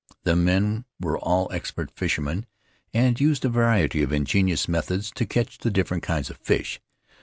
The 0.23 0.35
men 0.35 0.85
were 0.99 1.15
all 1.19 1.47
expert 1.51 1.91
fishermen, 1.95 2.47
and 2.91 3.21
used 3.21 3.45
a 3.45 3.49
variety 3.49 4.01
of 4.01 4.11
ingenious 4.11 4.67
methods 4.67 5.11
to 5.11 5.27
catch 5.27 5.59
the 5.59 5.69
different 5.69 6.01
kinds 6.01 6.31
of 6.31 6.37
fish. 6.37 6.81